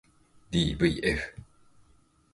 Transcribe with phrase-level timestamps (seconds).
[0.51, 1.13] ｄｖｆ